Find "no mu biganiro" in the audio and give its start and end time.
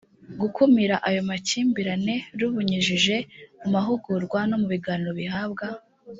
4.49-5.13